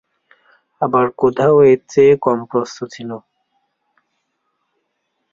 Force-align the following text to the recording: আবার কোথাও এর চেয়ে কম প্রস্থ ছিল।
আবার 0.81 1.05
কোথাও 1.17 1.55
এর 1.63 1.79
চেয়ে 1.89 2.13
কম 2.25 2.39
প্রস্থ 2.51 2.77
ছিল। 2.93 3.09